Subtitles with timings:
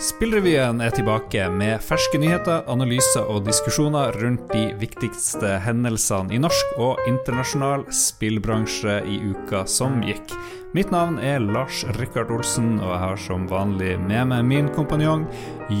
[0.00, 6.78] Spillrevyen er tilbake med ferske nyheter, analyser og diskusjoner rundt de viktigste hendelsene i norsk
[6.80, 10.32] og internasjonal spillbransje i uka som gikk.
[10.72, 15.28] Mitt navn er Lars Rikard Olsen, og jeg har som vanlig med meg min kompanjong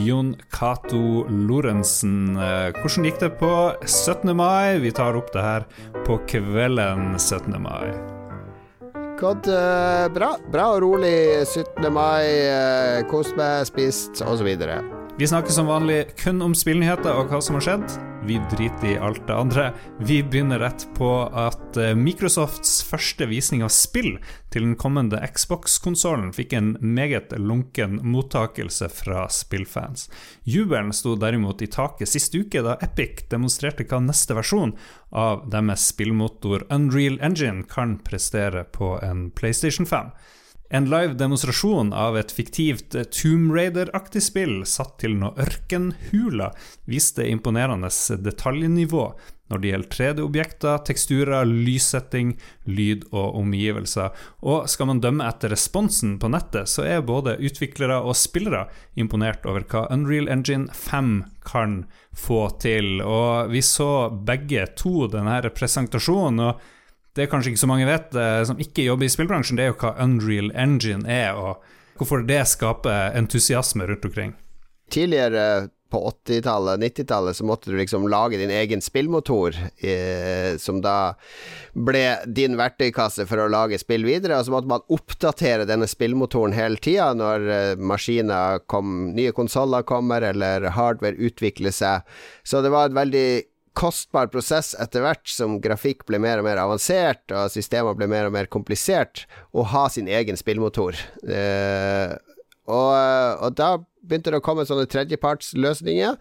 [0.04, 2.36] Jon Cato Lorentzen.
[2.36, 3.56] Hvordan gikk det på
[3.88, 4.36] 17.
[4.36, 4.76] mai?
[4.84, 5.68] Vi tar opp det her
[6.04, 7.56] på kvelden 17.
[7.56, 8.19] mai
[9.20, 10.34] gått uh, bra.
[10.52, 11.14] Bra og rolig
[11.44, 11.86] 17.
[11.92, 12.24] mai.
[12.48, 14.48] Uh, kost meg, spist osv.
[15.20, 18.09] Vi snakker som vanlig kun om spillnyheter og hva som har skjedd.
[18.24, 19.72] Vi driter i alt det andre.
[19.98, 24.18] Vi begynner rett på at eh, Microsofts første visning av spill
[24.52, 30.10] til den kommende Xbox-konsollen fikk en meget lunken mottakelse fra spillfans.
[30.44, 34.76] Jubelen sto derimot i taket sist uke da Epic demonstrerte hva neste versjon
[35.16, 40.12] av deres spillmotor Unreal Engine kan prestere på en PlayStation 5.
[40.70, 46.52] En live demonstrasjon av et fiktivt Tomb Raider-aktig spill satt til noe ørkenhula
[46.86, 47.90] viste imponerende
[48.22, 49.08] detaljnivå
[49.50, 52.36] når det gjelder 3D-objekter, teksturer, lyssetting,
[52.70, 54.14] lyd og omgivelser.
[54.46, 59.50] Og skal man dømme etter responsen på nettet, så er både utviklere og spillere imponert
[59.50, 61.16] over hva Unreal Engine 5
[61.50, 61.80] kan
[62.14, 63.00] få til.
[63.02, 66.46] Og vi så begge to denne presentasjonen.
[66.46, 66.68] og
[67.20, 69.74] det er kanskje ikke så mange vet, eh, som ikke jobber i spillbransjen, det er
[69.74, 74.32] jo hva Unreal Engine er, og hvorfor det skaper entusiasme rundt omkring.
[74.90, 81.12] Tidligere på 80-tallet, 90-tallet, så måtte du liksom lage din egen spillmotor, eh, som da
[81.74, 84.38] ble din verktøykasse for å lage spill videre.
[84.38, 89.84] Og så måtte man oppdatere denne spillmotoren hele tida når eh, maskiner kom, nye konsoller
[89.84, 92.06] kommer, eller hardware utvikler seg.
[92.46, 93.28] Så det var et veldig
[93.78, 98.28] kostbar prosess etter hvert som grafikk ble mer og mer avansert, og systemer ble mer
[98.28, 100.98] og mer komplisert, å ha sin egen spillmotor.
[101.26, 102.14] Eh,
[102.70, 102.92] og,
[103.40, 106.18] og, da begynte det å komme sånne tredjepartsløsninger.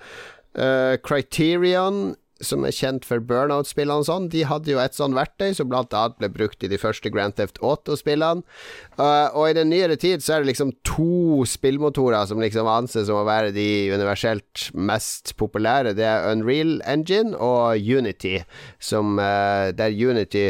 [0.59, 5.53] Eh, Criterion som er kjent for burnout-spillene og sånn, de hadde jo et sånn verktøy
[5.57, 8.45] som blant annet ble brukt i de første Grand Theft Auto-spillene.
[8.99, 13.09] Uh, og i den nyere tid så er det liksom to spillmotorer som liksom anses
[13.09, 15.95] som å være de universelt mest populære.
[15.97, 18.39] Det er Unreal Engine og Unity,
[18.79, 20.49] som uh, Der Unity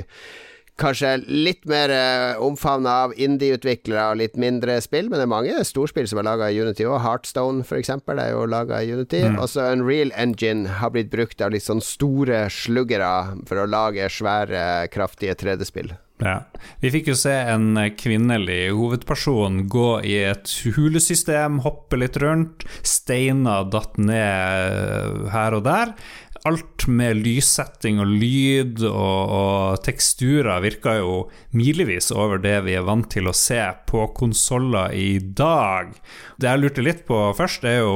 [0.80, 5.64] kanskje litt mer uh, omfavna av indie-utviklere og litt mindre spill, men det er mange
[5.68, 7.00] storspill som er laga i Unity òg.
[7.04, 9.24] Heartstone, for eksempel, er jo laga i Unity.
[9.28, 9.40] Mm.
[9.44, 13.14] Også Unreal Engine har blitt brukt av litt sånn store sluggere
[13.50, 15.94] for å lage svære, kraftige 3D-spill.
[16.20, 16.42] Ja.
[16.84, 22.66] Vi fikk jo se en kvinnelig hovedperson gå i et hulesystem, hoppe litt rundt.
[22.84, 25.96] Steiner datt ned her og der
[26.48, 31.14] alt med lyssetting og lyd og, og teksturer virker jo
[31.58, 35.92] milevis over det vi er vant til å se på konsoller i dag.
[36.40, 37.96] Det jeg lurte litt på først, er jo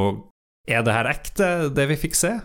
[0.68, 2.38] Er det her ekte, det vi fikk se?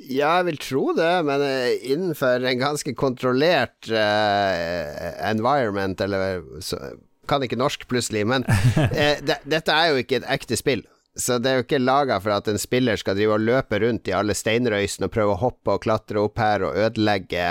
[0.00, 6.80] Ja, jeg vil tro det, men eh, innenfor en ganske kontrollert uh, environment, eller så,
[7.28, 10.84] Kan ikke norsk, plutselig, men uh, det, dette er jo ikke et ekte spill.
[11.14, 14.10] Så det er jo ikke laga for at en spiller skal drive og løpe rundt
[14.10, 17.44] i alle steinrøysene og prøve å hoppe og klatre opp her og ødelegge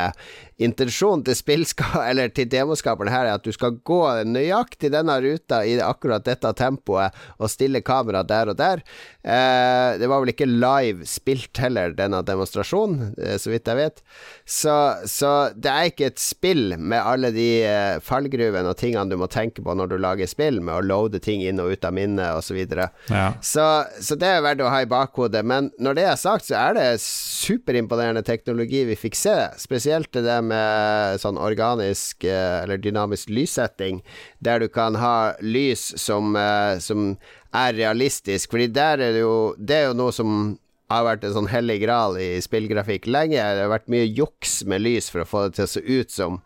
[0.57, 5.63] intensjonen til spillska, eller til demoskaperen her er at du skal gå nøyaktig denne ruta
[5.65, 8.83] i akkurat dette tempoet og stille kamera der og der.
[9.23, 14.03] Eh, det var vel ikke live spilt heller, denne demonstrasjonen, eh, så vidt jeg vet.
[14.45, 14.75] Så,
[15.09, 19.29] så, det er ikke et spill med alle de eh, fallgruvene og tingene du må
[19.31, 22.35] tenke på når du lager spill, med å loade ting inn og ut av minnet
[22.37, 22.59] osv.
[22.63, 23.27] Så, ja.
[23.41, 23.67] så
[24.03, 25.43] Så det er verdt å ha i bakhodet.
[25.47, 30.42] Men når det er sagt, så er det superimponerende teknologi vi fikk se, spesielt det
[30.49, 34.01] med sånn organisk eh, eller dynamisk lyssetting,
[34.43, 37.15] der du kan ha lys som, eh, som
[37.53, 38.51] er realistisk.
[38.53, 40.59] Fordi der er det jo Det er jo noe som
[40.93, 43.39] har vært en sånn hellig gral i spillgrafikk lenge.
[43.39, 46.13] Det har vært mye juks med lys for å få det til å se ut
[46.13, 46.39] som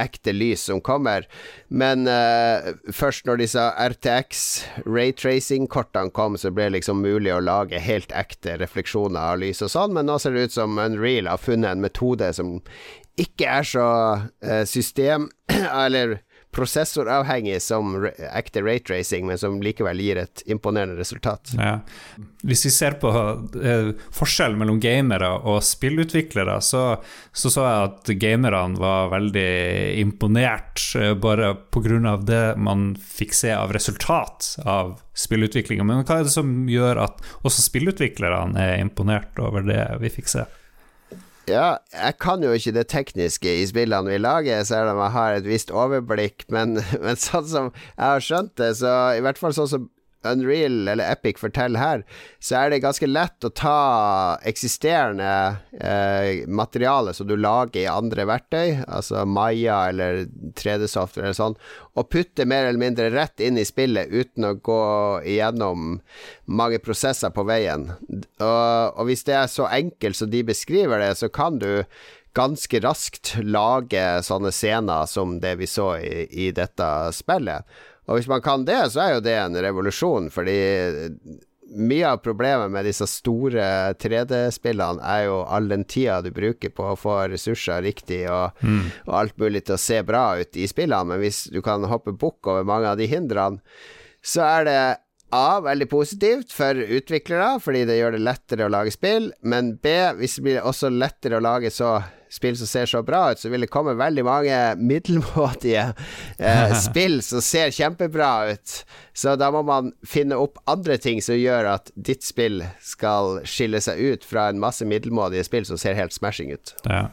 [0.00, 1.28] ekte lys som kommer.
[1.68, 4.42] Men uh, først når disse RTX
[4.88, 9.72] raytracing-kortene kom, så ble det liksom mulig å lage helt ekte refleksjoner av lys og
[9.72, 9.94] sånn.
[9.96, 12.56] Men nå ser det ut som Unreal har funnet en metode som
[13.20, 13.88] ikke er så
[14.24, 15.30] uh, system...
[15.84, 16.18] eller
[16.54, 17.96] prosessoravhengig som
[18.34, 21.54] ekte rate-racing, men som likevel gir et imponerende resultat.
[21.58, 21.80] Ja.
[22.46, 26.84] Hvis vi ser på uh, forskjellen mellom gamere og spillutviklere, så,
[27.32, 29.48] så så jeg at gamerne var veldig
[30.02, 32.16] imponert uh, bare pga.
[32.22, 35.86] det man fikk se av resultat av spillutviklinga.
[35.86, 40.30] Men hva er det som gjør at også spillutviklerne er imponert over det vi fikk
[40.30, 40.46] se?
[41.50, 45.34] Ja, jeg kan jo ikke det tekniske i spillene vi lager, selv om jeg har
[45.36, 49.56] et visst overblikk, men, men sånn som jeg har skjønt det, så i hvert fall
[49.56, 49.90] sånn som
[50.28, 52.04] Unreal eller Epic forteller her,
[52.42, 53.76] så er det ganske lett å ta
[54.46, 55.30] eksisterende
[55.80, 60.24] eh, materiale som du lager i andre verktøy, altså Maya eller
[60.58, 61.58] 3D-software eller sånn,
[61.94, 64.82] og putte mer eller mindre rett inn i spillet uten å gå
[65.22, 66.00] igjennom
[66.46, 67.90] mange prosesser på veien.
[68.42, 71.84] Og, og hvis det er så enkelt som de beskriver det, så kan du
[72.34, 77.62] ganske raskt lage sånne scener som det vi så i, i dette spillet.
[78.04, 80.58] Og hvis man kan det, så er jo det en revolusjon, fordi
[81.74, 86.90] mye av problemet med disse store 3D-spillene er jo all den tida du bruker på
[86.90, 88.84] å få ressurser riktig og, mm.
[89.06, 92.12] og, alt mulig til å se bra ut i spillene, men hvis du kan hoppe
[92.12, 93.62] bukk over mange av de hindrene,
[94.24, 94.80] så er det
[95.34, 95.60] A.
[95.64, 99.32] Veldig positivt for utviklere, fordi det gjør det lettere å lage spill.
[99.42, 99.94] Men B.
[100.20, 101.96] Hvis det blir også lettere å lage så
[102.34, 104.58] spill som ser så bra ut, så vil det komme veldig mange
[104.90, 105.86] middelmådige
[106.38, 108.76] eh, spill som ser kjempebra ut.
[109.14, 113.82] Så da må man finne opp andre ting som gjør at ditt spill skal skille
[113.84, 116.74] seg ut fra en masse middelmådige spill som ser helt smashing ut.
[116.86, 117.08] Ja.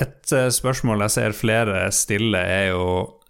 [0.00, 2.84] Et uh, spørsmål jeg ser flere stille, er jo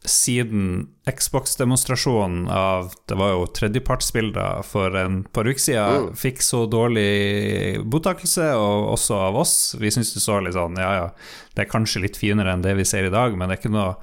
[0.04, 6.16] siden Xbox-demonstrasjonen av Det var jo tredjepartsbilder for en par uker siden, mm.
[6.16, 9.54] fikk så dårlig mottakelse, og også av oss.
[9.80, 11.06] Vi syns det så litt sånn Ja, ja,
[11.54, 13.76] det er kanskje litt finere enn det vi ser i dag, men det er ikke
[13.76, 13.94] noe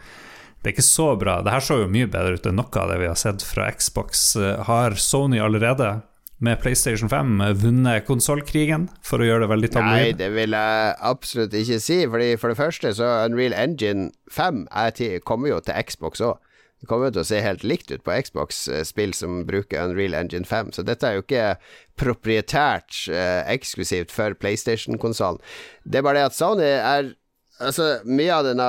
[0.58, 1.38] det er ikke så bra.
[1.46, 3.70] Det her så jo mye bedre ut enn noe av det vi har sett fra
[3.72, 4.34] Xbox.
[4.68, 6.00] Har Sony allerede
[6.44, 10.04] med PlayStation 5 vunnet konsollkrigen, for å gjøre det veldig tabloid?
[10.04, 12.02] Nei, det vil jeg absolutt ikke si.
[12.10, 14.68] Fordi For det første, så Unreal Engine 5
[15.00, 16.38] til, kommer jo til Xbox òg.
[16.78, 20.46] Det kommer jo til å se helt likt ut på Xbox-spill som bruker Unreal Engine
[20.46, 20.76] 5.
[20.78, 21.56] Så dette er jo ikke
[21.98, 25.42] proprietært eh, eksklusivt for PlayStation-konsollen.
[25.90, 27.16] Det er bare det at Sony er
[27.58, 28.66] Altså, mye av denne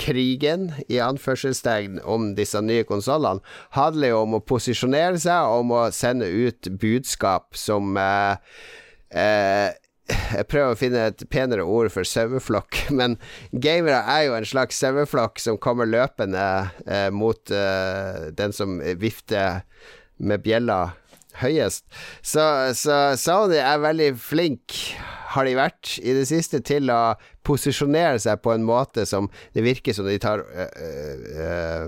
[0.00, 3.44] krigen, i anførselstegn, om disse nye konsollene,
[3.76, 8.58] handler jo om å posisjonere seg, og om å sende ut budskap som eh,
[9.12, 9.76] eh,
[10.10, 13.18] jeg prøver å finne et penere ord for saueflokk, men
[13.52, 16.46] gamere er jo en slags saueflokk som kommer løpende
[16.86, 19.62] eh, mot eh, den som vifter
[20.20, 20.82] med bjella
[21.42, 21.86] høyest.
[22.22, 22.44] Så,
[22.78, 24.76] så Sony er veldig flink
[25.30, 27.14] har de vært i det siste til å
[27.46, 31.84] posisjonere seg på en måte som det virker som de tar øh, øh,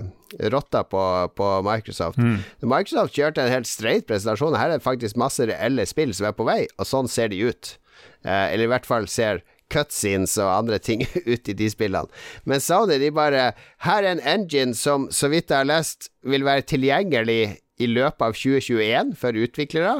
[0.53, 1.03] rotta på,
[1.35, 2.19] på Microsoft.
[2.21, 2.37] Mm.
[2.71, 4.55] Microsoft kjørte en helt streit presentasjon.
[4.57, 7.41] Her er det faktisk masse reelle spill som er på vei, og sånn ser de
[7.43, 7.75] ut.
[8.23, 11.03] Eh, eller i hvert fall ser cutscenes og andre ting
[11.33, 12.23] ut i de spillene.
[12.49, 13.51] Men Sony, de bare
[13.83, 18.23] Her er en engine som, så vidt jeg har lest, vil være tilgjengelig i løpet
[18.23, 19.95] av 2021 for utviklere.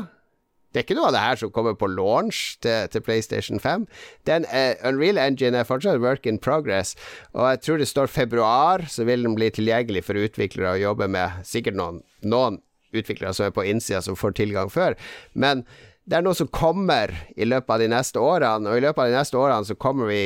[0.74, 3.86] Det er ikke noe av det her som kommer på launch til, til PlayStation 5.
[4.26, 6.96] Den uh, Unreal Engine er fortsatt work in progress,
[7.38, 11.12] og jeg tror det står februar, så vil den bli tilgjengelig for utviklere å jobbe
[11.14, 11.44] med.
[11.46, 12.58] Sikkert noen, noen
[12.94, 14.98] utviklere som er på innsida, som får tilgang før.
[15.38, 15.62] Men
[16.10, 19.14] det er noe som kommer i løpet av de neste årene, og i løpet av
[19.14, 20.24] de neste årene så kommer vi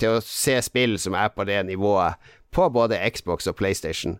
[0.00, 4.16] til å se spill som er på det nivået på både Xbox og PlayStation.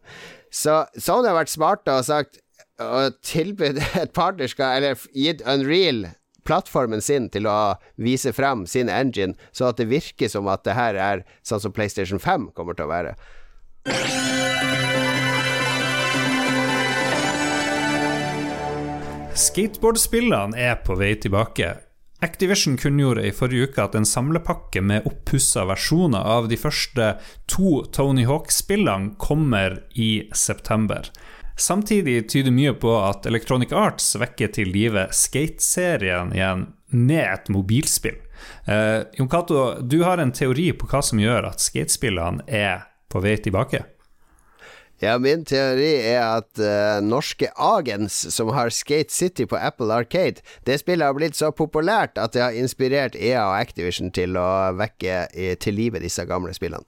[0.50, 2.43] Så Sony har vært smarte og sagt
[2.78, 6.06] og tilbudt et partnerskap, eller gitt Unreal
[6.48, 10.78] plattformen sin til å vise frem sin engine, så at det virker som at det
[10.78, 13.16] her er sånn som PlayStation 5 kommer til å være.
[19.38, 21.76] Skateboardspillene er på vei tilbake.
[22.25, 27.12] Activision kunngjorde i forrige uke at en samlepakke med oppussa versjoner av de første
[27.47, 31.06] to Tony Hawk-spillene kommer i september.
[31.58, 38.20] Samtidig tyder mye på at Electronic Arts vekker til live Skate-serien igjen med et mobilspill.
[38.70, 43.22] Eh, Jon Cato, du har en teori på hva som gjør at skatespillene er på
[43.24, 43.82] vei tilbake?
[45.02, 50.42] Ja, min teori er at uh, norske Agens, som har Skate City på Apple Arcade,
[50.66, 54.48] det spillet har blitt så populært at det har inspirert EA og Activision til å
[54.78, 56.86] vekke i, til live disse gamle spillene.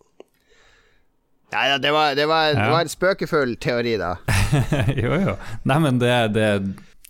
[1.52, 4.14] Nei, det var, det, var, det var en spøkefull teori, da.
[5.02, 5.34] jo, jo.
[5.66, 6.46] Nei, men det, det,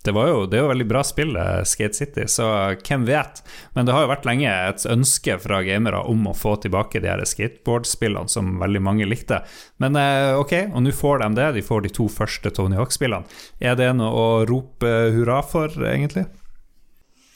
[0.05, 2.47] det var jo, det er jo veldig bra spill, eh, Skate City, så
[2.81, 3.43] hvem vet?
[3.77, 7.11] Men det har jo vært lenge et ønske fra gamere om å få tilbake de
[7.13, 9.43] her skateboardspillene som veldig mange likte.
[9.83, 11.51] Men eh, ok, og nå får de det.
[11.59, 13.29] De får de to første Tony Hawk-spillene.
[13.61, 16.25] Er det noe å rope hurra for, egentlig?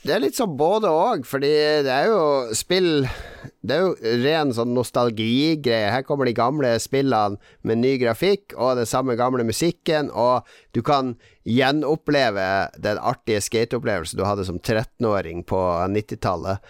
[0.04, 1.50] Det er litt sånn både òg, fordi
[1.86, 3.06] det er jo spill
[3.64, 5.88] Det er jo ren sånn nostalgigreie.
[5.88, 10.44] Her kommer de gamle spillene med ny grafikk og den samme gamle musikken, og
[10.76, 11.14] du kan
[11.48, 12.44] gjenoppleve
[12.84, 15.62] den artige skateopplevelsen du hadde som 13-åring på
[15.96, 16.60] 90-tallet.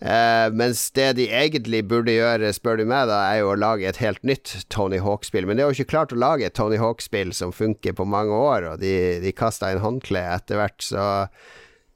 [0.00, 3.92] Eh, mens det de egentlig burde gjøre, spør du meg, da, er jo å lage
[3.92, 5.44] et helt nytt Tony Hawk-spill.
[5.44, 8.32] Men de har jo ikke klart å lage et Tony Hawk-spill som funker på mange
[8.32, 11.04] år, og de, de kasta inn håndkleet etter hvert, så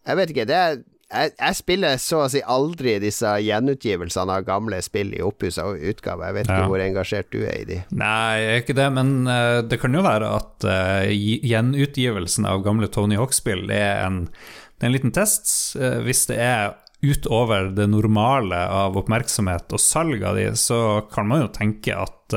[0.05, 0.49] jeg vet ikke.
[0.49, 0.83] Det er
[1.15, 6.29] jeg, jeg, spiller så å si aldri disse gjenutgivelsene av gamle spill i oppussa utgave.
[6.29, 7.81] Jeg vet ikke hvor engasjert du er i de.
[7.95, 12.65] Nei, jeg er ikke det, men uh, det kan jo være at uh, gjenutgivelsen av
[12.67, 14.49] gamle Tony Hawk-spill er, er,
[14.85, 15.47] en liten test.
[15.79, 21.29] Uh, hvis det er utover det normale av oppmerksomhet og salg av de, så kan
[21.29, 22.37] man jo tenke at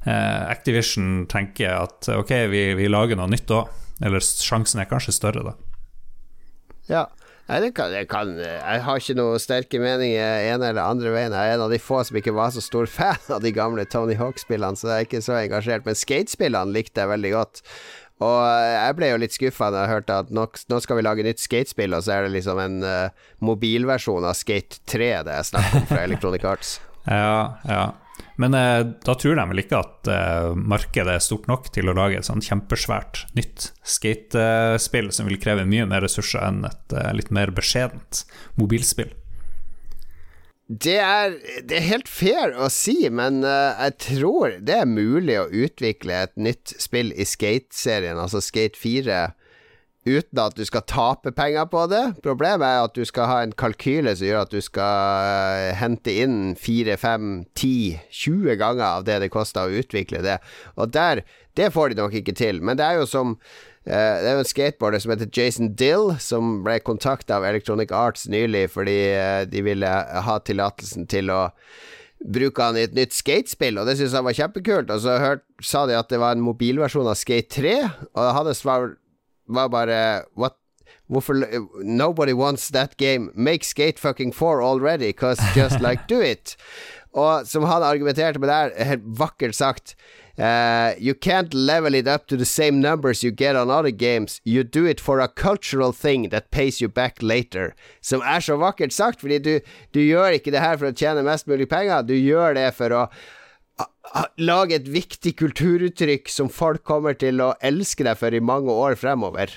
[0.00, 3.74] Activision tenker at ok, vi, vi lager noe nytt òg.
[4.06, 5.69] Eller sjansen er kanskje større, da.
[6.90, 7.06] Ja.
[7.50, 11.34] Nei, det kan, det kan, Jeg har ikke noen sterke meninger ene eller andre veien.
[11.34, 13.82] Jeg er en av de få som ikke var så stor fan av de gamle
[13.90, 15.82] Tony Hawk-spillene, så jeg er ikke så engasjert.
[15.88, 17.64] Men skatespillene likte jeg veldig godt.
[18.20, 21.24] Og jeg ble jo litt skuffa da jeg hørte at nå, nå, skal vi lage
[21.24, 25.46] nytt skatespill, og så er det liksom en uh, mobilversjon av Skate 3 det er
[25.48, 26.76] snakk om fra Electronic Arts.
[27.08, 27.84] ja, ja.
[28.40, 31.96] Men eh, da tror de vel ikke at eh, markedet er stort nok til å
[31.96, 37.10] lage et sånn kjempesvært nytt skatespill som vil kreve mye mer ressurser enn et eh,
[37.16, 38.24] litt mer beskjedent
[38.60, 39.12] mobilspill.
[40.70, 41.32] Det er,
[41.66, 46.20] det er, helt fair å si, men uh, jeg tror det er mulig å utvikle
[46.28, 49.16] et nytt spill i Skate-serien, altså Skate 4,
[50.08, 52.02] uten at du skal tape penger på det.
[52.24, 56.14] Problemet er at du skal ha en kalkyle som gjør at du skal uh, hente
[56.22, 60.40] inn 4, 5, 10, 20 ganger av det det koster å utvikle det.
[60.76, 61.24] Og der
[61.58, 62.62] Det får de nok ikke til.
[62.62, 66.14] Men det er jo som uh, Det er jo en skateboarder som heter Jason Dill,
[66.18, 69.90] som ble kontakta av Electronic Arts nylig fordi uh, de ville
[70.26, 71.50] ha tillatelsen til å
[72.20, 74.90] bruke han i et nytt skatespill, og det syntes han var kjempekult.
[74.92, 77.76] Og så hørte, sa de at det var en mobilversjon av Skate 3,
[78.12, 78.90] og det hadde svar
[79.50, 80.56] var bare What
[81.10, 81.34] Hvorfor
[81.82, 83.30] Nobody wants that game.
[83.34, 86.56] Make Skate fucking 4 already, cause just like do it.
[87.12, 89.96] Og som han argumenterte med der, helt vakkert sagt
[90.38, 94.40] uh, You can't level it up to the same numbers you get on other games.
[94.44, 97.74] You do it for a cultural thing that pays you back later.
[98.00, 99.60] Som er så vakkert sagt, fordi du,
[99.94, 102.94] du gjør ikke det her for å tjene mest mulig penger, du gjør det for
[102.94, 103.04] å
[104.40, 108.96] lage et viktig kulturuttrykk som folk kommer til å elske deg for i mange år
[108.98, 109.52] fremover.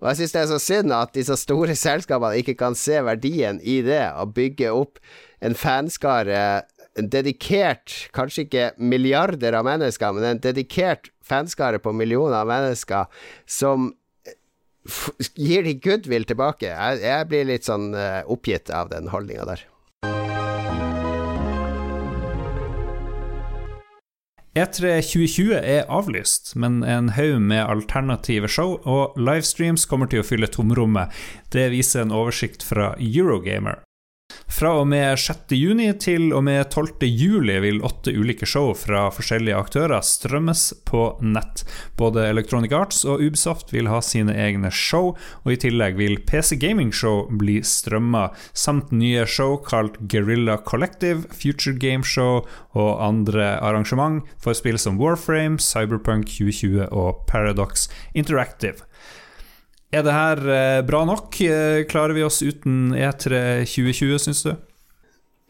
[0.00, 3.60] Og jeg synes det er så synd at disse store selskapene ikke kan se verdien
[3.60, 5.00] i det, og bygge opp
[5.44, 6.64] en fanskare,
[6.98, 13.12] en dedikert, kanskje ikke milliarder av mennesker, men en dedikert fanskare på millioner av mennesker,
[13.44, 13.92] som
[15.36, 16.72] gir de goodwill tilbake.
[16.72, 19.66] Jeg, jeg blir litt sånn uh, oppgitt av den holdninga der.
[24.50, 30.26] E3 2020 er avlyst, men en haug med alternative show og livestreams kommer til å
[30.26, 31.14] fylle tomrommet.
[31.54, 33.78] Det viser en oversikt fra Eurogamer.
[34.48, 40.02] Fra og med 6.6 til og med 12.7 vil åtte ulike show fra forskjellige aktører
[40.04, 41.64] strømmes på nett.
[42.00, 46.58] Både Electronic Arts og Ubisoft vil ha sine egne show, og i tillegg vil PC
[46.60, 52.44] Gaming Show bli strømma, samt nye show kalt Guerrilla Collective, Future Game Show
[52.76, 58.86] og andre arrangement for spill som Warframe, Cyberpunk 2020 og Paradox Interactive.
[59.90, 61.34] Er det her eh, bra nok?
[61.42, 64.52] Eh, klarer vi oss uten E3 2020, syns du?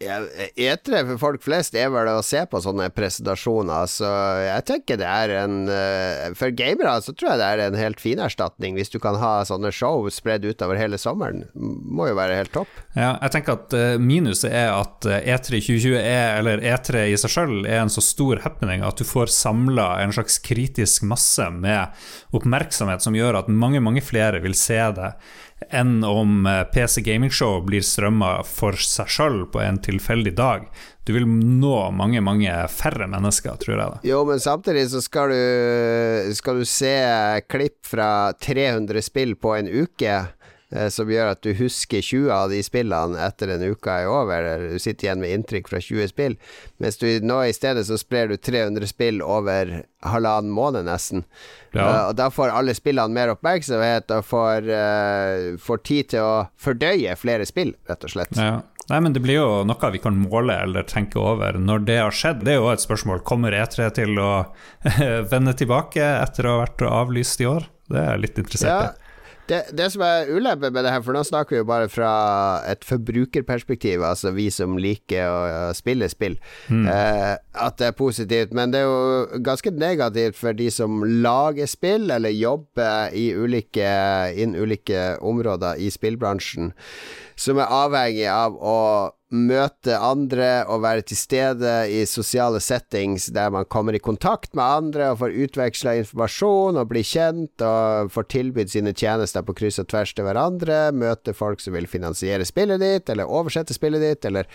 [0.00, 4.08] E3 for folk flest er vel å se på sånne presentasjoner, så
[4.40, 8.00] jeg tenker det er en eh, For gamere så tror jeg det er en helt
[8.00, 11.44] fin erstatning, hvis du kan ha sånne show spredd utover hele sommeren.
[11.54, 12.72] Må jo være helt topp.
[12.94, 17.04] Ja, jeg tenker at eh, minuset er at E3 eh, e 2020 er, eller E3
[17.12, 21.04] i seg sjøl, er en så stor happening at du får samla en slags kritisk
[21.10, 21.92] masse med
[22.36, 25.12] oppmerksomhet som gjør at mange, mange flere vil se det
[25.68, 30.66] enn om eh, PC Gaming Show blir strømma for seg sjøl på en tilfeldig dag.
[31.06, 33.80] Du vil nå mange, mange færre mennesker, tror jeg.
[33.80, 36.94] da Jo, men samtidig så skal du, skal du se
[37.50, 40.20] klipp fra 300 spill på en uke.
[40.70, 44.46] Eh, som gjør at du husker 20 av de spillene etter en uke er over.
[44.70, 46.36] Du sitter igjen med inntrykk fra 20 spill.
[46.82, 51.24] Mens du nå i stedet så sprer du 300 spill over halvannen måned, nesten.
[51.74, 51.82] Ja.
[51.82, 56.34] Uh, og da får alle spillene mer oppmerksomhet, og får, uh, får, tid til å
[56.60, 58.38] fordøye flere spill, rett og slett.
[58.38, 58.60] Ja.
[58.90, 62.14] Nei, men Det blir jo noe vi kan måle eller tenke over når det har
[62.14, 62.40] skjedd.
[62.46, 63.20] Det er jo et spørsmål.
[63.26, 64.30] Kommer E3 til å
[65.32, 67.68] vende tilbake etter å ha vært avlyst i år?
[67.90, 68.70] Det er litt interessert.
[68.70, 68.99] Ja.
[69.50, 72.10] Det, det, som er ulempen med det her, for nå snakker vi jo bare fra
[72.70, 75.40] et forbrukerperspektiv, altså vi som liker å
[75.74, 76.36] spille spill,
[76.70, 76.86] mm.
[76.86, 77.34] eh,
[77.66, 78.54] at det er positivt.
[78.54, 83.90] Men det er jo ganske negativt for de som lager spill, eller jobber i ulike,
[84.36, 86.70] innen ulike områder i spillbransjen,
[87.34, 88.78] som er avhengig av å
[89.30, 94.64] møte andre og være til stede i sosiale settings der man kommer i kontakt med
[94.64, 99.78] andre og får utveksla informasjon og blir kjent og får tilbudt sine tjenester på kryss
[99.82, 104.26] og tvers til hverandre, møte folk som vil finansiere spillet ditt, eller oversette spillet ditt,
[104.26, 104.50] eller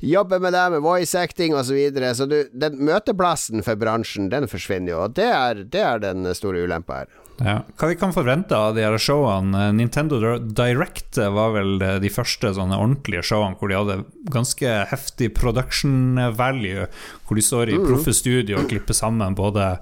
[0.00, 1.74] jobbe med deg med voice acting osv.
[1.74, 2.12] Så, videre.
[2.14, 6.28] så du, den møteplassen for bransjen, den forsvinner jo, og det er, det er den
[6.36, 7.20] store ulempa her.
[7.42, 7.56] Ja.
[7.74, 9.72] Hva vi kan forvente av de her showene?
[9.74, 13.96] Nintendo Direct var vel de første sånne ordentlige showene hvor de hadde
[14.32, 16.86] ganske heftig production value,
[17.26, 17.86] hvor de står i mm.
[17.88, 19.74] proffe studio og klipper sammen både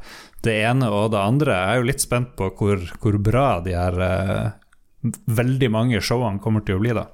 [0.42, 1.54] det ene og det andre.
[1.54, 4.54] Jeg er jo litt spent på hvor, hvor bra de her uh,
[5.30, 7.08] veldig mange showene kommer til å bli, da.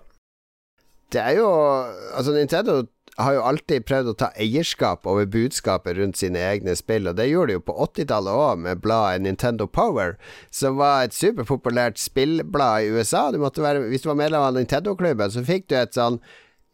[1.08, 2.82] Det er jo Altså, Nintendo
[3.18, 7.26] har jo alltid prøvd å ta eierskap over budskapet rundt sine egne spill, og det
[7.26, 10.14] gjorde de jo på 80-tallet òg, med bladet Nintendo Power,
[10.54, 13.28] som var et superpopulært spillblad i USA.
[13.34, 16.20] Du være, hvis du var medlem av Nintendo-klubben, så fikk du et sånn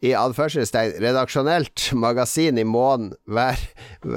[0.05, 3.59] i anførselstegn redaksjonelt magasin i måned, hver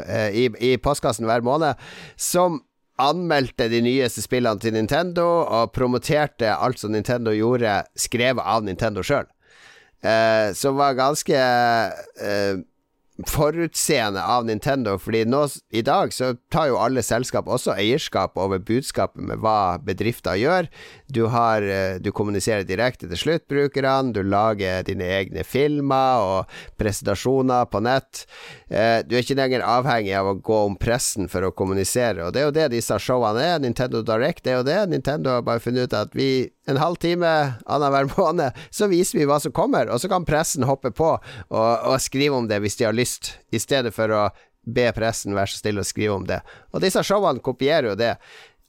[0.05, 1.79] eh, i, i postkassen hver måned,
[2.17, 2.61] som
[2.99, 9.05] anmeldte de nyeste spillene til Nintendo og promoterte alt som Nintendo gjorde, skrevet av Nintendo
[9.07, 9.29] sjøl
[10.03, 12.59] eh, som var ganske eh,
[13.27, 15.41] forutseende av Nintendo, fordi nå
[15.75, 20.69] i dag så tar jo alle selskap også eierskap over budskapet med hva bedrifter gjør.
[21.11, 27.67] Du, har, eh, du kommuniserer direkte til sluttbrukerne, du lager dine egne filmer og presentasjoner
[27.73, 28.23] på nett.
[28.71, 32.35] Eh, du er ikke lenger avhengig av å gå om pressen for å kommunisere, og
[32.35, 33.59] det er jo det disse showene er.
[33.59, 34.79] Nintendo Direct er jo det.
[34.93, 37.29] Nintendo har bare funnet ut at vi en halv time
[37.67, 41.21] annenhver måned, så viser vi hva som kommer, og så kan pressen hoppe på og,
[41.59, 43.08] og skrive om det hvis de har lyst,
[43.53, 44.23] i stedet for å
[44.69, 46.41] be pressen være så stille og skrive om det.
[46.75, 48.15] Og disse showene kopierer jo det.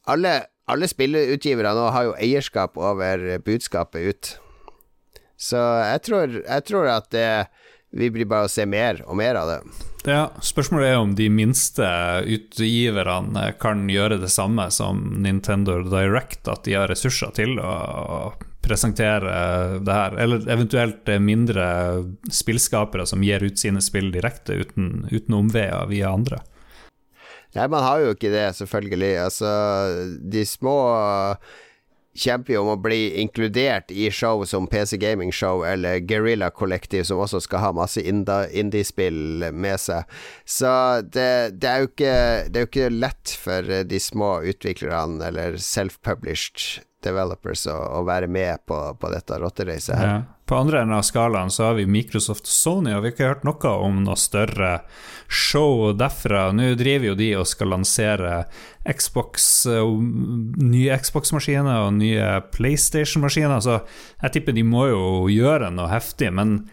[0.09, 0.35] Alle,
[0.69, 4.31] alle spilleutgivere nå har jo eierskap over budskapet ut.
[5.39, 7.29] Så jeg tror, jeg tror at det,
[7.95, 9.59] vi blir bare å se mer og mer av det.
[10.07, 11.87] Ja, spørsmålet er om de minste
[12.23, 18.31] utgiverne kan gjøre det samme som Nintendo Direct, at de har ressurser til å
[18.69, 19.33] presentere
[19.81, 20.17] det her.
[20.21, 21.65] Eller eventuelt mindre
[22.31, 26.43] spillskapere som gir ut sine spill direkte uten, uten omveier via andre.
[27.57, 29.15] Nei, man har jo ikke det, selvfølgelig.
[29.23, 29.49] Altså,
[30.21, 30.77] de små
[32.19, 37.05] kjemper jo om å bli inkludert i show som PC Gaming Show eller Guerrilla Collective,
[37.07, 40.19] som også skal ha masse indiespill med seg.
[40.45, 40.71] Så
[41.05, 42.13] det, det, er ikke,
[42.49, 48.27] det, er jo ikke, lett for de små utviklerne eller self-published developers å, å, være
[48.31, 50.09] med på, på dette rottereiset her.
[50.09, 50.19] Ja.
[50.49, 53.29] På andre enden av skalaen så har vi Microsoft og Sony, og vi har ikke
[53.29, 54.71] hørt noe om noe større
[55.29, 56.47] show derfra.
[56.57, 58.43] Nå driver jo de og skal lansere
[58.89, 59.91] Xbox, eh,
[60.63, 63.81] nye Xbox-maskiner og nye PlayStation-maskiner, så
[64.23, 66.33] jeg tipper de må jo gjøre noe heftig.
[66.33, 66.63] men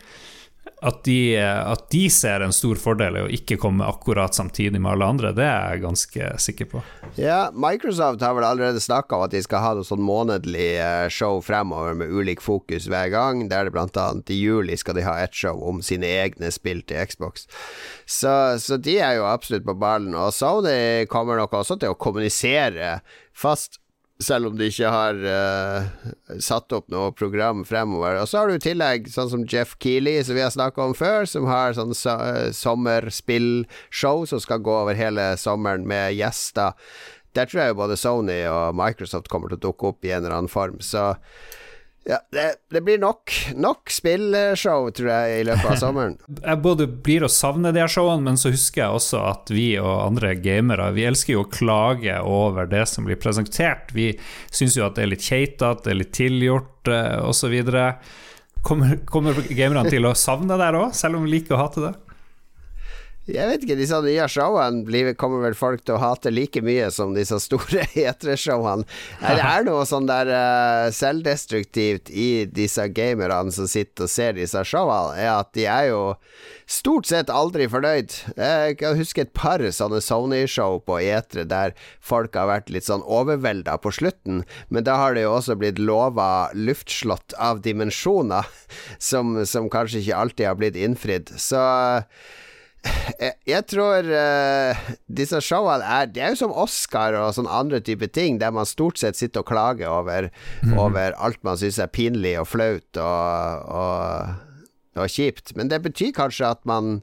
[0.83, 4.93] at de, at de, ser en stor fordel i å ikke komme akkurat samtidig med
[4.93, 6.83] alle andre, det er jeg ganske sikker på.
[7.17, 11.07] Ja, Microsoft har vel allerede snakka om at de skal ha noe sånn månedlig eh,
[11.13, 13.47] show fremover med ulik fokus hver gang.
[13.49, 16.85] Der det blant annet i juli skal de ha ett show om sine egne spill
[16.85, 17.49] til Xbox.
[18.05, 20.15] Så, så de er jo absolutt på ballen.
[20.19, 22.99] Og Sony kommer nok også til å kommunisere
[23.37, 23.81] fast
[24.23, 25.89] selv om de ikke har uh,
[26.41, 28.21] satt opp noe program fremover.
[28.23, 30.97] Og så har du i tillegg sånn som Jeff Keeley, som vi har snakka om
[30.97, 32.17] før, som har sånn so
[32.57, 36.73] sommerspillshow som skal gå over hele sommeren med gjester.
[37.37, 40.25] Der tror jeg jo både Sony og Microsoft kommer til å dukke opp i en
[40.25, 40.81] eller annen form.
[40.81, 41.11] Så
[42.07, 46.15] ja, det, det, blir nok Nok spillshow, tror jeg, i løpet av sommeren.
[46.49, 49.73] jeg både blir å savne de her showene, men så husker jeg også at vi
[49.81, 53.91] og andre gamere Vi elsker jo å klage over det som blir presentert.
[53.97, 54.13] Vi
[54.55, 57.59] syns jo at det er litt keitete, det er litt tilgjort eh, osv.
[58.67, 61.89] Kommer, kommer gamerne til å savne det der òg, selv om vi liker å hate
[61.89, 61.95] det?
[63.27, 67.15] Jeg vet ikke, disse nye showene kommer vel folk til å hate like mye som
[67.17, 68.87] disse store E3-showene.
[69.19, 74.63] Det er noe sånn der uh, selvdestruktivt i disse gamerne som sitter og ser disse
[74.71, 76.01] showene, er at de er jo
[76.71, 78.15] stort sett aldri fornøyd.
[78.39, 83.03] Jeg kan huske et par sånne Sony-show på E3 der folk har vært litt sånn
[83.03, 88.47] overvelda på slutten, men da har det jo også blitt lova luftslott av dimensjoner
[89.11, 91.35] som, som kanskje ikke alltid har blitt innfridd.
[91.35, 91.59] Så
[93.47, 98.11] jeg tror uh, disse showene er Det er jo som Oscar og sånne andre typer
[98.13, 100.29] ting, der man stort sett sitter og klager over,
[100.63, 100.77] mm.
[100.79, 104.37] over alt man syns er pinlig og flaut og, og,
[104.97, 105.57] og, kjipt.
[105.57, 107.01] Men det betyr kanskje at man,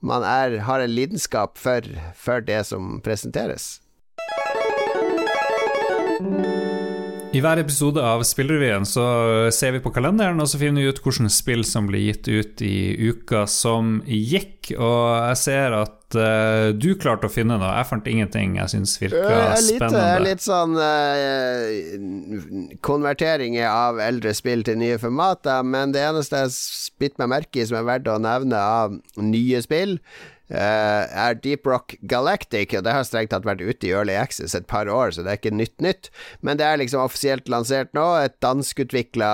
[0.00, 3.78] man er, har en lidenskap for, for det som presenteres.
[7.38, 9.04] I hver episode av Spillrevyen så
[9.54, 12.62] ser vi på kalenderen og så finner vi ut hvilke spill som blir gitt ut
[12.66, 14.72] i uka som gikk.
[14.74, 17.70] Og jeg ser at uh, du klarte å finne noe.
[17.76, 21.68] Jeg fant ingenting jeg syns virka Det er Litt sånn uh,
[22.82, 27.68] konverteringer av eldre spill til nye formater, men det eneste jeg spitt meg merke i
[27.68, 30.00] som er verdt å nevne av nye spill,
[30.48, 34.68] er Deep Rock Galactic, og det har strengt tatt vært ute i Early Access et
[34.70, 36.10] par år, så det er ikke nytt nytt.
[36.40, 39.32] Men det er liksom offisielt lansert nå, et danskutvikla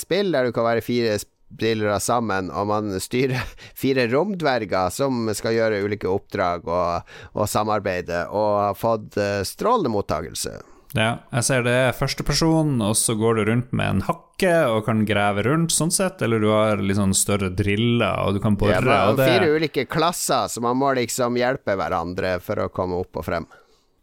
[0.00, 1.16] spill der du kan være fire
[1.50, 3.42] spillere sammen, og man styrer
[3.82, 9.92] fire romdverger som skal gjøre ulike oppdrag og, og samarbeide, og har fått uh, strålende
[9.94, 10.58] mottakelse.
[10.96, 14.82] Ja, jeg ser det er førsteperson, og så går du rundt med en hakke og
[14.88, 18.58] kan grave rundt, sånn sett, eller du har litt sånn større driller, og du kan
[18.58, 18.74] bore.
[18.74, 19.28] Ja, det...
[19.30, 23.46] Fire ulike klasser, så man må liksom hjelpe hverandre for å komme opp og frem.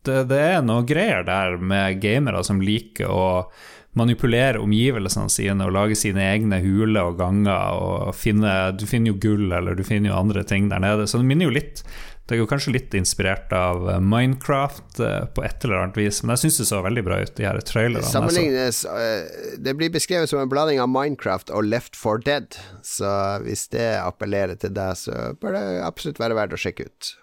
[0.07, 3.27] Det, det er noe greier der med gamere som liker å
[3.97, 7.81] manipulere omgivelsene sine og lage sine egne huler og ganger.
[7.81, 11.07] og finne, Du finner jo gull, eller du finner jo andre ting der nede.
[11.07, 11.83] Så det minner jo litt
[12.27, 16.33] det er jo kanskje litt inspirert av Minecraft eh, på et eller annet vis, men
[16.33, 18.03] jeg syns det så veldig bra ut, de her trailerne.
[18.03, 23.13] Sammenlignes eh, Det blir beskrevet som en blanding av Minecraft og Left for Dead, så
[23.45, 27.13] hvis det appellerer til deg, så bør det absolutt være verdt å sjekke ut.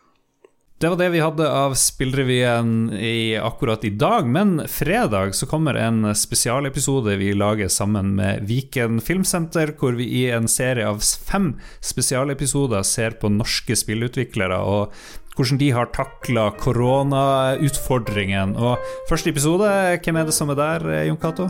[0.84, 5.78] Det var det vi hadde av Spillrevyen i, akkurat i dag, men fredag så kommer
[5.80, 11.54] en spesialepisode vi lager sammen med Viken Filmsenter, hvor vi i en serie av fem
[11.80, 14.92] spesialepisoder ser på norske spillutviklere og
[15.38, 18.52] hvordan de har takla koronautfordringen.
[18.52, 18.76] Og
[19.08, 19.70] første episode,
[20.04, 21.48] hvem er det som er der, Jon Cato?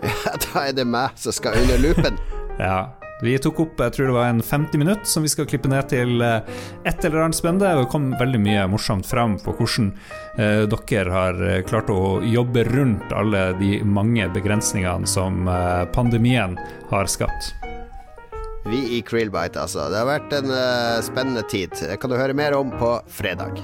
[0.00, 2.16] Ja, da er det meg som skal under loopen.
[2.64, 2.86] ja,
[3.22, 5.88] vi tok opp jeg tror det var en 50 minutt som vi skal klippe ned
[5.90, 6.46] til eh,
[6.86, 7.74] et eller annet spennende.
[7.80, 9.90] Det kom veldig mye morsomt fram på hvordan
[10.38, 16.58] eh, dere har eh, klart å jobbe rundt alle de mange begrensningene som eh, pandemien
[16.92, 17.54] har skapt.
[18.68, 19.88] Vi i Krillbite, altså.
[19.88, 21.72] Det har vært en uh, spennende tid.
[21.72, 23.62] Det kan du høre mer om på fredag.